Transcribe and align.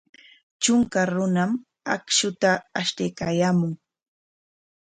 Trunka 0.61 1.01
runam 1.13 1.51
akshuta 1.97 2.49
ashtaykaayaamun. 2.81 3.71